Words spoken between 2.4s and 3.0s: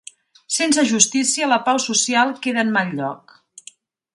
queda en mal